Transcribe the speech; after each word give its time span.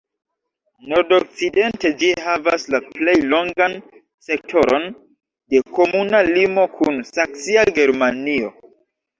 Nordokcidente 0.91 1.91
ĝi 1.99 2.09
havas 2.27 2.65
la 2.75 2.79
plej 2.95 3.15
longan 3.35 3.77
sektoron 4.29 4.89
de 5.55 5.63
komuna 5.79 6.23
limo 6.33 6.67
kun 6.81 7.01
saksia 7.15 7.69
Germanio. 7.81 8.53